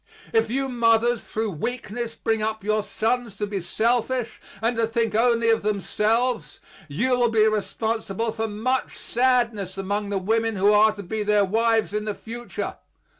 If 0.33 0.49
you 0.49 0.67
mothers 0.67 1.25
through 1.25 1.51
weakness 1.51 2.15
bring 2.15 2.41
up 2.41 2.63
your 2.63 2.81
sons 2.81 3.37
to 3.37 3.45
be 3.45 3.61
selfish 3.61 4.41
and 4.59 4.75
to 4.77 4.87
think 4.87 5.13
only 5.13 5.51
of 5.51 5.61
themselves, 5.61 6.59
you 6.87 7.11
will 7.11 7.29
be 7.29 7.45
responsible 7.47 8.31
for 8.31 8.47
much 8.47 8.97
sadness 8.97 9.77
among 9.77 10.09
the 10.09 10.17
women 10.17 10.55
who 10.55 10.73
are 10.73 10.91
to 10.93 11.03
be 11.03 11.21
their 11.21 11.45
wives 11.45 11.93
in 11.93 12.05
the 12.05 12.15
future. 12.15 12.77